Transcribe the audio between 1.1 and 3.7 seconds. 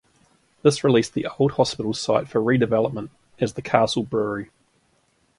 the old hospital site for redevelopment as the